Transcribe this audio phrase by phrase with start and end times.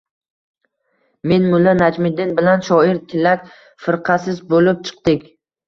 [1.31, 3.47] —men, mulla Najmiddin bilan shoir Tilak
[3.87, 5.33] firqasiz bo‘lib chiqdik.